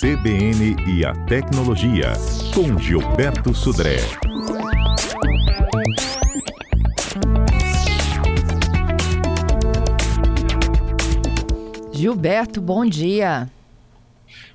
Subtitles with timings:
[0.00, 2.12] CBN e a Tecnologia,
[2.54, 3.96] com Gilberto Sudré.
[11.92, 13.50] Gilberto, bom dia.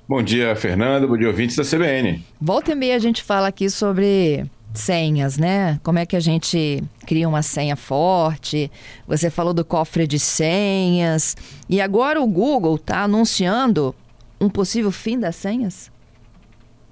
[0.08, 1.06] Bom dia, Fernando.
[1.06, 2.24] Bom dia, ouvintes da CBN.
[2.40, 5.78] Volta e meia a gente fala aqui sobre senhas, né?
[5.82, 8.70] Como é que a gente cria uma senha forte?
[9.06, 11.36] Você falou do cofre de senhas.
[11.68, 13.94] E agora o Google está anunciando
[14.44, 15.90] um possível fim das senhas?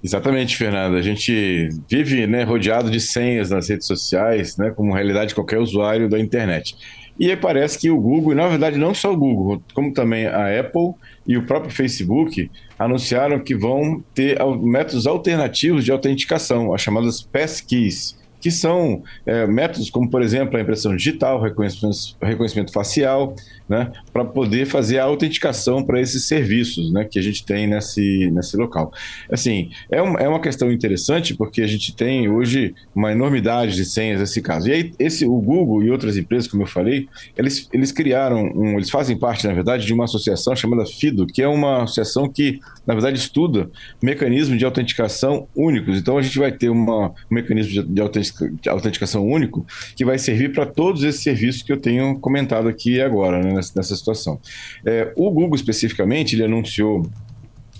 [0.03, 0.97] Exatamente, Fernanda.
[0.97, 5.59] A gente vive né, rodeado de senhas nas redes sociais, né, como realidade de qualquer
[5.59, 6.75] usuário da internet.
[7.17, 10.59] E parece que o Google, e na verdade não só o Google, como também a
[10.59, 10.93] Apple
[11.27, 18.17] e o próprio Facebook, anunciaram que vão ter métodos alternativos de autenticação, as chamadas passkeys
[18.43, 23.33] que são é, métodos como, por exemplo, a impressão digital, reconhecimento, reconhecimento facial,
[23.69, 28.29] né, para poder fazer a autenticação para esses serviços né, que a gente tem nesse,
[28.31, 28.91] nesse local.
[29.31, 33.85] Assim, é, um, é uma questão interessante porque a gente tem hoje uma enormidade de
[33.85, 34.67] senhas nesse caso.
[34.67, 37.07] E aí, esse, o Google e outras empresas, como eu falei,
[37.37, 41.41] eles, eles criaram, um, eles fazem parte, na verdade, de uma associação chamada FIDO, que
[41.41, 45.97] é uma associação que, na verdade, estuda mecanismos de autenticação únicos.
[45.97, 48.32] Então, a gente vai ter uma, um mecanismo de, de autenticação
[48.67, 53.41] autenticação único, que vai servir para todos esses serviços que eu tenho comentado aqui agora,
[53.41, 54.39] né, nessa, nessa, situação.
[54.85, 57.07] É, o Google, especificamente, ele anunciou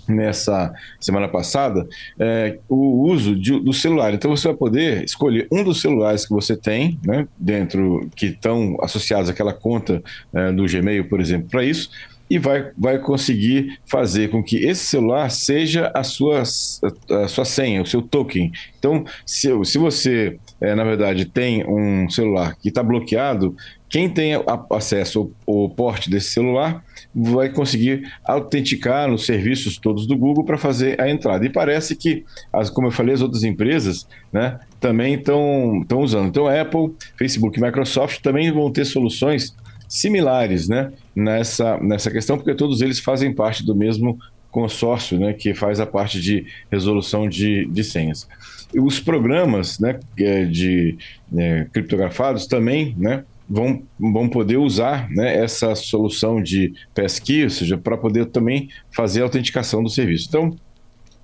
[0.06, 1.86] nessa semana passada
[2.18, 4.12] é, o uso de, do celular.
[4.12, 8.76] Então você vai poder escolher um dos celulares que você tem, né, dentro que estão
[8.82, 10.02] associados àquela conta
[10.32, 11.90] é, do Gmail, por exemplo, para isso
[12.28, 17.82] e vai, vai conseguir fazer com que esse celular seja a sua, a sua senha,
[17.82, 18.50] o seu token.
[18.78, 23.54] Então, se, se você, é, na verdade, tem um celular que está bloqueado,
[23.88, 24.32] quem tem
[24.70, 26.82] acesso ao, ao porte desse celular
[27.14, 31.46] vai conseguir autenticar nos serviços todos do Google para fazer a entrada.
[31.46, 36.26] E parece que, as, como eu falei, as outras empresas né, também estão usando.
[36.26, 39.54] Então, Apple, Facebook e Microsoft também vão ter soluções
[39.88, 44.18] similares né, nessa, nessa questão, porque todos eles fazem parte do mesmo
[44.50, 48.26] consórcio né, que faz a parte de resolução de, de senhas.
[48.80, 50.96] Os programas né, é, de
[51.36, 57.78] é, criptografados também né, vão, vão poder usar né, essa solução de pesquisa, ou seja,
[57.78, 60.26] para poder também fazer a autenticação do serviço.
[60.28, 60.56] Então,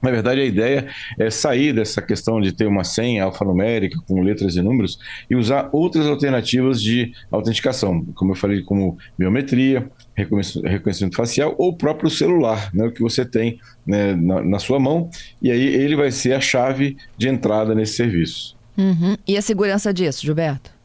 [0.02, 0.88] na verdade, a ideia
[1.18, 5.68] é sair dessa questão de ter uma senha alfanumérica com letras e números e usar
[5.72, 12.70] outras alternativas de autenticação, como eu falei, como biometria, reconhecimento facial ou o próprio celular,
[12.74, 15.10] né, o que você tem né, na, na, sua mão,
[15.40, 18.56] e aí ele vai ser a chave de entrada nesse serviço.
[18.76, 19.16] Uhum.
[19.26, 20.79] E a segurança disso, Gilberto?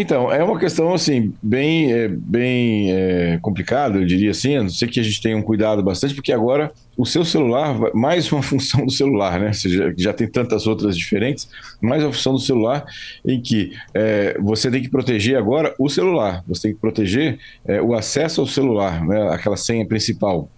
[0.00, 4.70] Então, é uma questão assim, bem, é, bem é, complicada, eu diria assim, a não
[4.70, 8.40] ser que a gente tenha um cuidado bastante, porque agora o seu celular, mais uma
[8.40, 9.52] função do celular, né?
[9.52, 11.50] Seja, já tem tantas outras diferentes,
[11.82, 12.84] mais uma função do celular
[13.26, 17.36] em que é, você tem que proteger agora o celular, você tem que proteger
[17.66, 19.30] é, o acesso ao celular, né?
[19.30, 20.48] aquela senha principal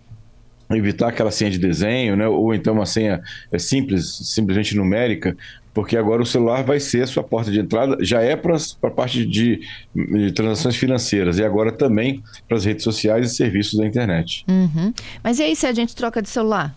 [0.77, 2.27] evitar aquela senha de desenho, né?
[2.27, 3.21] ou então uma senha
[3.51, 5.37] é, simples, simplesmente numérica,
[5.73, 8.91] porque agora o celular vai ser a sua porta de entrada, já é para a
[8.91, 9.61] parte de,
[9.95, 14.45] de, transações financeiras e agora também para as redes sociais e serviços da internet.
[14.49, 14.93] Uhum.
[15.23, 16.75] Mas e aí se a gente troca de celular?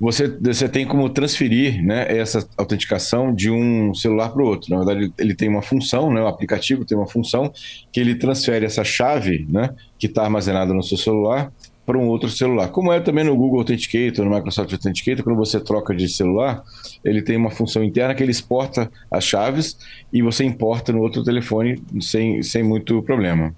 [0.00, 4.70] Você, você tem como transferir né, essa autenticação de um celular para o outro.
[4.70, 7.52] Na verdade, ele tem uma função, né, o aplicativo tem uma função
[7.92, 11.52] que ele transfere essa chave né, que está armazenada no seu celular
[11.84, 12.68] para um outro celular.
[12.68, 16.62] Como é também no Google Authenticator, no Microsoft Authenticator, quando você troca de celular,
[17.04, 19.76] ele tem uma função interna que ele exporta as chaves
[20.12, 23.54] e você importa no outro telefone sem, sem muito problema.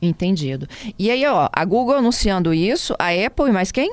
[0.00, 0.68] Entendido.
[0.98, 3.92] E aí, ó, a Google anunciando isso, a Apple e mais quem?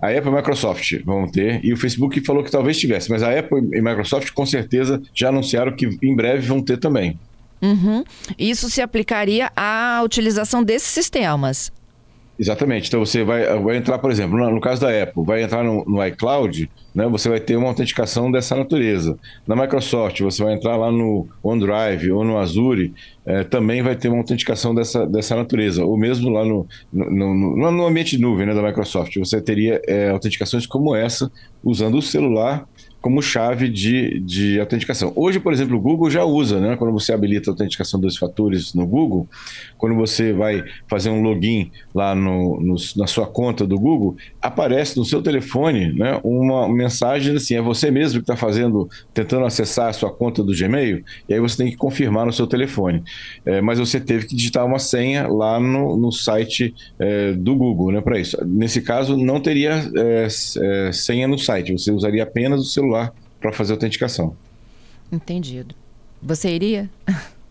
[0.00, 3.22] A Apple e a Microsoft vão ter, e o Facebook falou que talvez tivesse, mas
[3.22, 7.18] a Apple e a Microsoft com certeza já anunciaram que em breve vão ter também.
[7.60, 8.02] Uhum.
[8.36, 11.70] Isso se aplicaria à utilização desses sistemas.
[12.42, 12.88] Exatamente.
[12.88, 15.84] Então você vai, vai entrar, por exemplo, no, no caso da Apple, vai entrar no,
[15.84, 19.16] no, iCloud, né, você vai ter uma autenticação dessa natureza.
[19.46, 22.92] Na Microsoft, você vai entrar lá no OneDrive ou no Azure,
[23.24, 25.84] é, também vai ter uma autenticação dessa, dessa natureza.
[25.84, 29.80] Ou mesmo lá no, no, no, no ambiente de nuvem né, da Microsoft, você teria
[29.86, 31.30] é, autenticações como essa,
[31.62, 32.66] usando o celular
[33.02, 35.12] como chave de, de autenticação.
[35.16, 36.76] Hoje, por exemplo, o Google já usa, né?
[36.76, 39.28] Quando você habilita a autenticação dos fatores no Google,
[39.76, 44.96] quando você vai fazer um login lá no, no, na sua conta do Google, aparece
[44.96, 49.88] no seu telefone né, uma mensagem assim: é você mesmo que está fazendo, tentando acessar
[49.88, 53.02] a sua conta do Gmail, e aí você tem que confirmar no seu telefone.
[53.44, 57.90] é, mas você teve que digitar uma senha lá no, no site é, do Google,
[57.90, 58.36] né, para isso.
[58.46, 60.28] Nesse caso, não teria é,
[60.60, 62.91] é, senha no site, você usaria apenas o celular
[63.40, 64.36] para fazer a autenticação.
[65.10, 65.74] Entendido.
[66.22, 66.88] Você iria?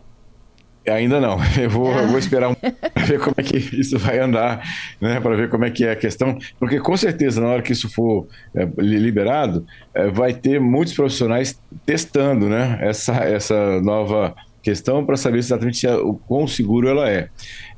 [0.87, 1.37] Ainda não.
[1.59, 4.63] Eu vou, eu vou esperar um, para ver como é que isso vai andar,
[4.99, 5.19] né?
[5.19, 7.89] Para ver como é que é a questão, porque com certeza na hora que isso
[7.89, 12.79] for é, liberado, é, vai ter muitos profissionais testando, né?
[12.81, 17.29] Essa essa nova questão para saber exatamente o quão seguro ela é.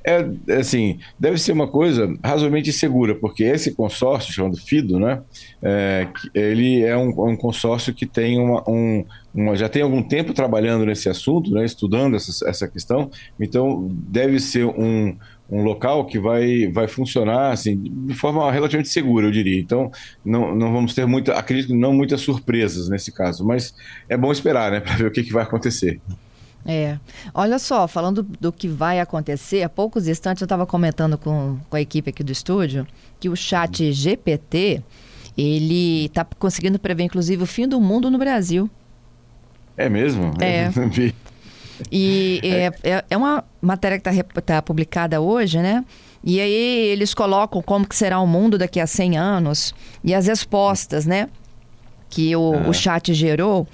[0.06, 0.26] É,
[0.60, 5.22] assim, deve ser uma coisa razoavelmente segura, porque esse consórcio, chamado FIDO, né,
[5.62, 10.34] é, ele é um, um, consórcio que tem uma, um, uma, já tem algum tempo
[10.34, 13.10] trabalhando nesse assunto, né, estudando essa, essa questão,
[13.40, 15.16] então deve ser um,
[15.50, 19.60] um local que vai, vai funcionar assim, de forma relativamente segura, eu diria.
[19.60, 19.90] Então,
[20.26, 23.74] não, não vamos ter muita, acredito não muitas surpresas nesse caso, mas
[24.10, 26.02] é bom esperar, né, para ver o que, que vai acontecer.
[26.66, 26.98] É.
[27.34, 31.76] Olha só, falando do que vai acontecer, há poucos instantes eu estava comentando com, com
[31.76, 32.88] a equipe aqui do estúdio
[33.20, 34.82] que o chat GPT,
[35.38, 38.70] ele está conseguindo prever, inclusive, o fim do mundo no Brasil.
[39.78, 40.34] É mesmo?
[40.42, 40.70] É.
[41.92, 45.84] E é, é, é, uma matéria que está tá publicada hoje, né?
[46.24, 50.28] E aí eles colocam como que será o mundo daqui a 100 anos e as
[50.28, 51.30] respostas, né?
[52.10, 52.70] Que o, ah.
[52.70, 53.68] o chat gerou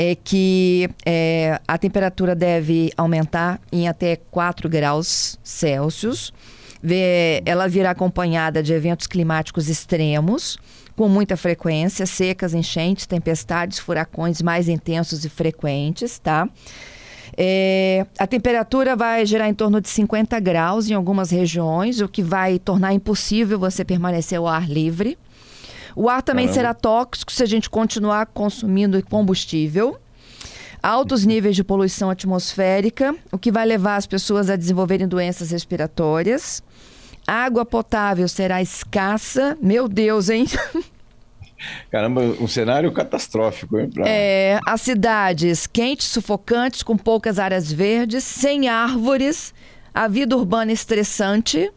[0.00, 6.32] é que é, a temperatura deve aumentar em até 4 graus Celsius.
[7.44, 10.56] Ela virá acompanhada de eventos climáticos extremos,
[10.94, 16.48] com muita frequência, secas, enchentes, tempestades, furacões mais intensos e frequentes, tá?
[17.36, 22.22] É, a temperatura vai gerar em torno de 50 graus em algumas regiões, o que
[22.22, 25.18] vai tornar impossível você permanecer ao ar livre.
[25.98, 26.54] O ar também Caramba.
[26.54, 29.98] será tóxico se a gente continuar consumindo combustível.
[30.80, 36.62] Altos níveis de poluição atmosférica, o que vai levar as pessoas a desenvolverem doenças respiratórias.
[37.26, 39.58] Água potável será escassa.
[39.60, 40.46] Meu Deus, hein?
[41.90, 43.90] Caramba, um cenário catastrófico, hein?
[43.90, 44.04] Pra...
[44.06, 49.52] É, as cidades quentes, sufocantes, com poucas áreas verdes, sem árvores,
[49.92, 51.72] a vida urbana estressante,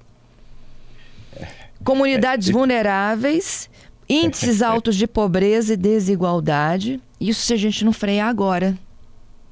[1.35, 1.47] é.
[1.83, 2.51] comunidades é.
[2.51, 3.70] vulneráveis
[4.11, 6.99] Índices altos de pobreza e desigualdade.
[7.19, 8.77] Isso se a gente não frear agora.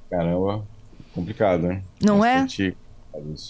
[0.09, 0.65] Caramba,
[1.13, 1.81] complicado, né?
[2.01, 2.41] Não é?
[2.41, 2.75] Bastante...
[2.75, 2.89] é?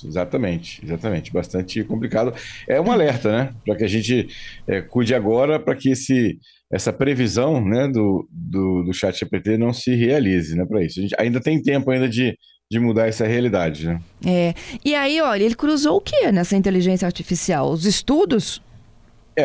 [0.06, 1.34] Exatamente, exatamente.
[1.34, 2.34] Bastante complicado.
[2.68, 3.54] É um alerta, né?
[3.66, 4.28] Para que a gente
[4.68, 6.38] é, cuide agora para que esse,
[6.72, 10.66] essa previsão né, do, do, do chat GPT não se realize, né?
[10.66, 11.00] Para isso.
[11.00, 12.38] A gente ainda tem tempo ainda de,
[12.72, 14.02] de mudar essa realidade, né?
[14.26, 14.54] É.
[14.84, 17.72] E aí, olha, ele cruzou o que nessa inteligência artificial?
[17.72, 18.62] Os estudos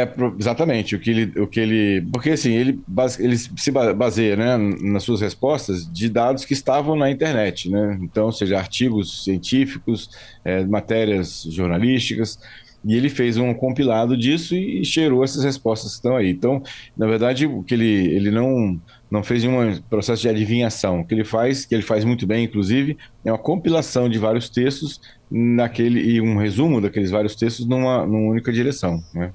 [0.02, 0.96] é, exatamente.
[0.96, 1.41] O que ele.
[1.41, 2.81] O que ele porque assim, ele,
[3.19, 7.99] ele se baseia né, nas suas respostas de dados que estavam na internet, né?
[8.02, 10.11] Então, seja artigos científicos,
[10.44, 12.38] é, matérias jornalísticas.
[12.87, 16.29] E ele fez um compilado disso e cheirou essas respostas que estão aí.
[16.29, 16.62] Então,
[16.94, 18.79] na verdade, o que ele, ele não,
[19.11, 21.00] não fez nenhum processo de adivinhação.
[21.00, 24.50] O que ele faz, que ele faz muito bem, inclusive, é uma compilação de vários
[24.50, 25.00] textos
[25.31, 29.02] naquele e um resumo daqueles vários textos numa, numa única direção.
[29.14, 29.32] Né?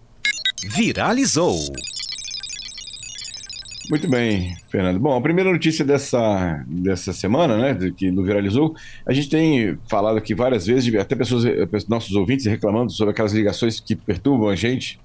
[0.70, 1.58] Viralizou.
[3.90, 4.98] Muito bem, Fernando.
[4.98, 8.74] Bom, a primeira notícia dessa, dessa semana, né, que Viralizou,
[9.06, 11.44] a gente tem falado aqui várias vezes, até pessoas,
[11.88, 15.00] nossos ouvintes reclamando sobre aquelas ligações que perturbam a gente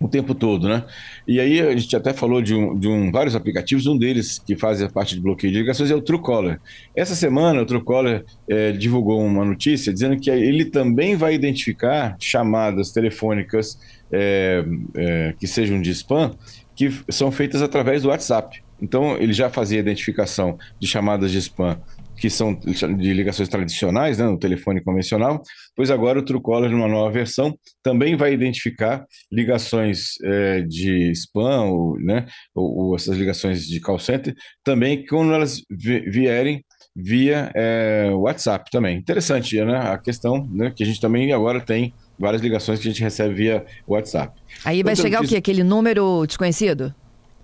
[0.00, 0.82] o tempo todo, né?
[1.28, 4.56] E aí a gente até falou de, um, de um, vários aplicativos, um deles que
[4.56, 6.58] faz a parte de bloqueio de ligações é o Truecaller.
[6.96, 12.90] Essa semana o Truecaller é, divulgou uma notícia dizendo que ele também vai identificar chamadas
[12.92, 13.78] telefônicas
[14.10, 14.64] é,
[14.96, 16.34] é, que sejam de spam
[16.80, 18.62] que são feitas através do WhatsApp.
[18.80, 21.78] Então, ele já fazia identificação de chamadas de spam
[22.16, 25.42] que são de ligações tradicionais, né, no telefone convencional,
[25.74, 31.98] pois agora o Truecaller, numa nova versão, também vai identificar ligações é, de spam, ou,
[31.98, 36.62] né, ou, ou, essas ligações de call center, também quando elas vierem
[36.94, 38.98] via é, WhatsApp também.
[38.98, 42.90] Interessante, né, a questão né, que a gente também agora tem várias ligações que a
[42.90, 44.38] gente recebe via WhatsApp.
[44.64, 45.36] Aí vai então, chegar o quê?
[45.36, 46.94] Aquele número desconhecido?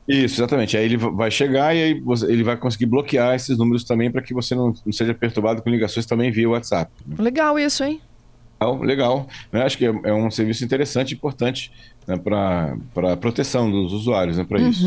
[0.07, 0.77] Isso, exatamente.
[0.77, 4.33] Aí ele vai chegar e aí ele vai conseguir bloquear esses números também para que
[4.33, 6.93] você não, não, seja perturbado com ligações também via WhatsApp.
[7.19, 8.01] Legal isso, hein?
[8.61, 9.29] Legal, legal.
[9.53, 11.73] Eu acho que é, é um serviço interessante e importante
[12.07, 12.77] né, para
[13.13, 14.69] a proteção dos usuários, né, para uhum.
[14.69, 14.87] isso.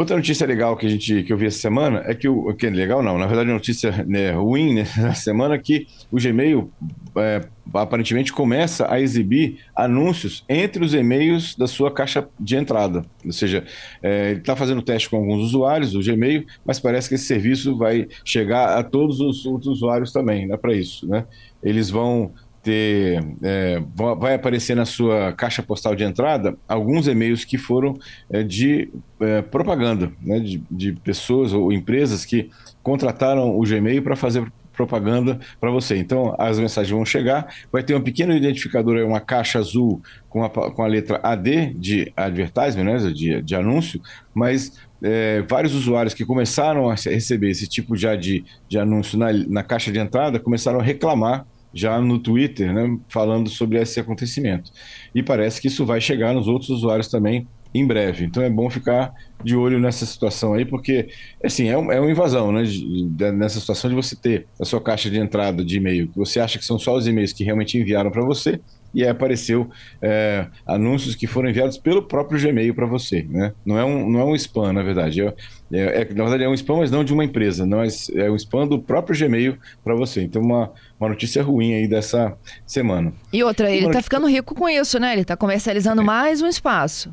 [0.00, 2.66] Outra notícia legal que a gente que eu vi essa semana é que o que
[2.66, 6.72] é legal não, na verdade notícia né, ruim né, na semana que o Gmail
[7.18, 7.42] é,
[7.74, 13.62] aparentemente começa a exibir anúncios entre os e-mails da sua caixa de entrada, ou seja,
[14.02, 17.76] é, ele está fazendo teste com alguns usuários do Gmail, mas parece que esse serviço
[17.76, 21.26] vai chegar a todos os outros usuários também, né, para isso, né?
[21.62, 23.82] Eles vão ter é,
[24.18, 27.98] vai aparecer na sua caixa postal de entrada alguns e-mails que foram
[28.30, 28.90] é, de
[29.20, 32.50] é, propaganda, né, de, de, pessoas ou empresas que
[32.82, 35.96] contrataram o Gmail para fazer propaganda para você.
[35.96, 40.50] Então as mensagens vão chegar, vai ter um pequeno identificador, uma caixa azul com a,
[40.50, 44.00] com a letra AD de advertisement, né, de, de anúncio,
[44.34, 49.32] mas é, vários usuários que começaram a receber esse tipo já de, de anúncio na,
[49.32, 54.70] na caixa de entrada começaram a reclamar já no Twitter, né, falando sobre esse acontecimento.
[55.14, 58.24] E parece que isso vai chegar nos outros usuários também em breve.
[58.24, 59.12] Então é bom ficar
[59.42, 61.08] de olho nessa situação aí, porque
[61.42, 62.62] assim, é, um, é uma invasão, né?
[62.64, 66.16] De, de, nessa situação de você ter a sua caixa de entrada de e-mail, que
[66.16, 68.60] você acha que são só os e-mails que realmente enviaram para você,
[68.94, 69.70] e aí apareceu
[70.00, 73.52] é, anúncios que foram enviados pelo próprio Gmail para você, né?
[73.64, 75.20] Não é um, não é um spam, na verdade.
[75.22, 75.34] É,
[75.72, 78.30] é, é, na verdade é um spam, mas não de uma empresa, não é, é
[78.30, 80.22] um spam do próprio Gmail para você.
[80.22, 83.12] Então uma uma notícia ruim aí dessa semana.
[83.32, 85.12] E outra, ele está ficando rico com isso, né?
[85.12, 86.04] Ele está comercializando é.
[86.04, 87.12] mais um espaço.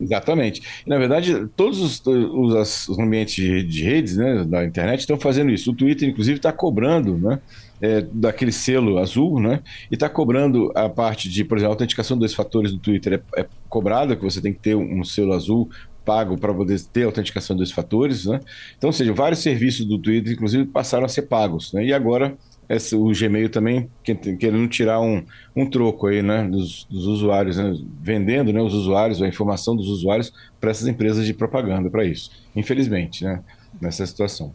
[0.00, 0.62] Exatamente.
[0.86, 5.18] E, na verdade, todos os, os, os ambientes de, de, redes né, da internet estão
[5.18, 5.70] fazendo isso.
[5.70, 7.38] O Twitter, inclusive, está cobrando né,
[7.80, 9.62] é, daquele selo azul, né?
[9.90, 13.40] E está cobrando a parte de, por exemplo, a autenticação dos fatores do Twitter é,
[13.40, 15.68] é cobrada, que você tem que ter um, um selo azul
[16.04, 18.40] pago para poder ter a autenticação dos fatores, né?
[18.78, 21.84] Então, ou seja, vários serviços do Twitter, inclusive, passaram a ser pagos, né?
[21.84, 22.36] E agora
[22.68, 27.72] esse, o Gmail também querendo tirar um, um troco aí, né, dos, dos usuários, né,
[28.00, 32.30] vendendo, né, os usuários, a informação dos usuários para essas empresas de propaganda para isso,
[32.54, 33.40] infelizmente, né,
[33.80, 34.54] nessa situação.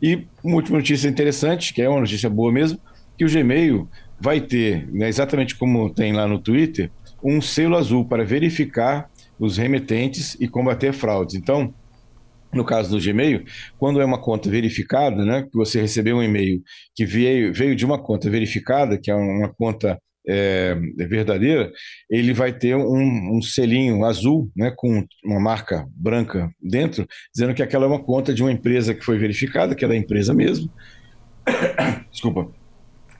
[0.00, 2.78] E uma última notícia interessante, que é uma notícia boa mesmo,
[3.16, 3.88] que o Gmail
[4.20, 6.90] vai ter, né, exatamente como tem lá no Twitter,
[7.22, 11.34] um selo azul para verificar os remetentes e combater fraudes.
[11.34, 11.74] Então,
[12.52, 13.44] no caso do Gmail,
[13.78, 16.62] quando é uma conta verificada, né, que você recebeu um e-mail
[16.94, 21.70] que veio, veio de uma conta verificada, que é uma conta é, verdadeira,
[22.08, 27.62] ele vai ter um, um, selinho azul, né, com uma marca branca dentro, dizendo que
[27.62, 30.70] aquela é uma conta de uma empresa que foi verificada, que é da empresa mesmo.
[32.10, 32.48] Desculpa.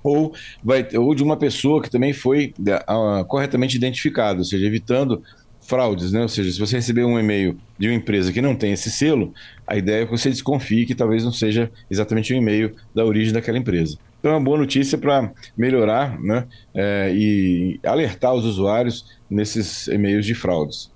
[0.02, 5.22] Ou, vai, ou de uma pessoa que também foi uh, corretamente identificada, ou seja, evitando
[5.60, 6.22] fraudes, né?
[6.22, 9.32] Ou seja, se você receber um e-mail de uma empresa que não tem esse selo,
[9.66, 13.32] a ideia é que você desconfie que talvez não seja exatamente um e-mail da origem
[13.32, 13.96] daquela empresa.
[14.22, 20.24] Então é uma boa notícia para melhorar né, é, e alertar os usuários nesses e-mails
[20.24, 20.92] de fraudes.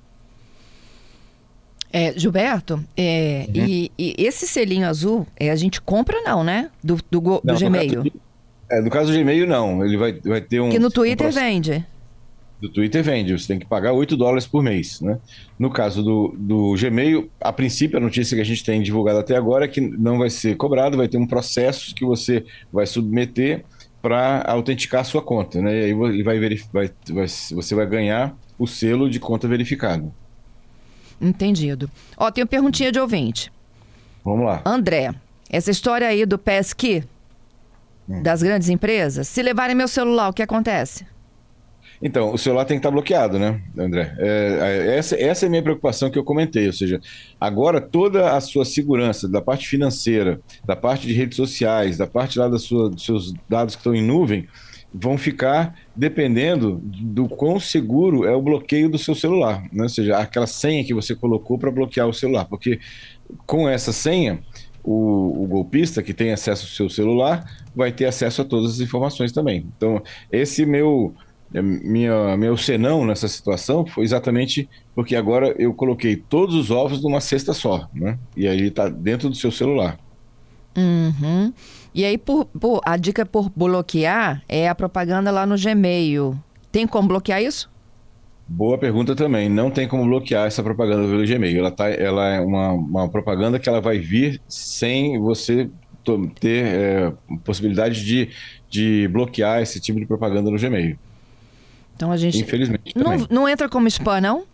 [1.92, 3.64] É, Gilberto, é, uhum.
[3.66, 6.71] e, e, esse selinho azul, é, a gente compra não, né?
[6.85, 8.04] Do, do, do não, Gmail.
[8.04, 8.16] No caso,
[8.71, 9.85] é, no caso do Gmail, não.
[9.85, 10.71] Ele vai, vai ter um.
[10.71, 11.85] Que no Twitter um vende
[12.61, 15.01] do Twitter vende, você tem que pagar 8 dólares por mês.
[15.01, 15.19] Né?
[15.59, 19.37] No caso do, do Gmail, a princípio, a notícia que a gente tem divulgado até
[19.37, 23.65] agora é que não vai ser cobrado, vai ter um processo que você vai submeter
[24.01, 25.61] para autenticar a sua conta.
[25.61, 25.73] Né?
[25.73, 30.11] E aí ele vai, vai, vai, você vai ganhar o selo de conta verificada.
[31.21, 31.91] Entendido.
[32.17, 33.53] Ó, tem uma perguntinha de ouvinte.
[34.25, 34.63] Vamos lá.
[34.65, 35.15] André,
[35.51, 37.05] essa história aí do PSQ,
[38.09, 38.23] hum.
[38.23, 41.07] das grandes empresas, se levarem meu celular, o que acontece?
[42.03, 44.15] Então, o celular tem que estar bloqueado, né, André?
[44.19, 46.67] É, é, essa, essa é a minha preocupação que eu comentei.
[46.67, 47.00] Ou seja,
[47.41, 52.38] agora toda a sua segurança, da parte financeira, da parte de redes sociais, da parte
[52.38, 54.47] lá da sua, dos seus dados que estão em nuvem,
[54.93, 59.62] vão ficar dependendo do quão seguro é o bloqueio do seu celular.
[59.73, 59.83] Né?
[59.83, 62.47] Ou seja, aquela senha que você colocou para bloquear o celular.
[62.47, 62.79] Porque
[63.47, 64.41] com essa senha,
[64.83, 68.81] o, o, golpista que tem acesso ao seu celular vai ter acesso a todas as
[68.81, 69.67] informações também.
[69.76, 71.12] Então, esse meu
[71.53, 77.21] minha, meu senão nessa situação foi exatamente porque agora eu coloquei todos os ovos numa
[77.21, 78.19] cesta só, né?
[78.37, 79.99] E aí está dentro do seu celular.
[80.76, 81.53] Uhum.
[81.95, 86.37] E aí, por, por, a dica por bloquear é a propaganda lá no Gmail.
[86.71, 87.71] Tem como bloquear isso?
[88.47, 89.49] Boa pergunta também.
[89.49, 91.59] Não tem como bloquear essa propaganda pelo Gmail.
[91.59, 95.71] Ela, tá, ela é uma, uma propaganda que ela vai vir sem você
[96.38, 97.12] ter é,
[97.45, 98.29] possibilidade de,
[98.69, 100.99] de bloquear esse tipo de propaganda no Gmail.
[101.97, 102.38] Então a gente.
[102.38, 102.93] Infelizmente.
[102.95, 104.45] Não, não entra como spam, não?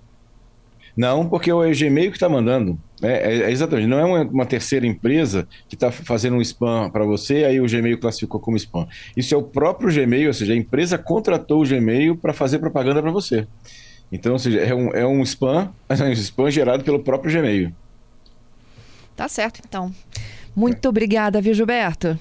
[0.96, 2.78] Não, porque é o Gmail que está mandando.
[3.02, 7.04] É, é, exatamente, não é uma, uma terceira empresa que está fazendo um spam para
[7.04, 8.86] você, aí o Gmail classificou como spam.
[9.16, 13.02] Isso é o próprio Gmail, ou seja, a empresa contratou o Gmail para fazer propaganda
[13.02, 13.46] para você.
[14.12, 17.32] Então, ou seja, é um, é um spam, mas é um spam gerado pelo próprio
[17.32, 17.72] Gmail.
[19.16, 19.92] Tá certo, então.
[20.54, 22.18] Muito obrigada, viu, Gilberto?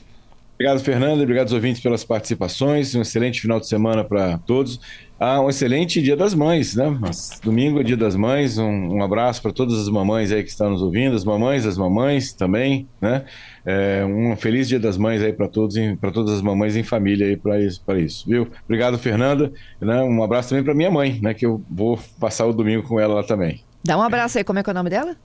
[0.61, 1.21] Obrigado, Fernando.
[1.21, 2.93] Obrigado aos ouvintes pelas participações.
[2.93, 4.79] Um excelente final de semana para todos.
[5.23, 6.99] Ah, um excelente Dia das Mães, né?
[7.43, 8.57] Domingo é Dia das Mães.
[8.57, 11.77] Um, um abraço para todas as mamães aí que estão nos ouvindo, as mamães, as
[11.77, 13.23] mamães também, né?
[13.63, 17.27] É, um feliz Dia das Mães aí para todos, para todas as mamães em família
[17.27, 18.47] aí para isso, para isso, viu?
[18.65, 19.53] Obrigado, Fernanda.
[19.79, 20.01] Né?
[20.01, 21.35] Um abraço também para minha mãe, né?
[21.35, 23.63] Que eu vou passar o domingo com ela lá também.
[23.83, 24.43] Dá um abraço aí.
[24.43, 25.15] Como é que é o nome dela?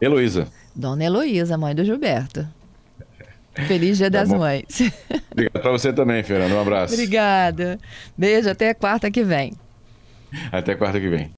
[0.00, 0.48] Heloísa.
[0.74, 2.44] Dona Heloísa, mãe do Gilberto.
[3.54, 4.38] Feliz Dia tá das bom.
[4.38, 4.64] Mães.
[5.30, 6.52] Obrigado para você também, Fernando.
[6.52, 6.94] Um abraço.
[6.94, 7.78] Obrigada.
[8.16, 9.52] Beijo, até quarta que vem.
[10.50, 11.30] Até quarta que vem.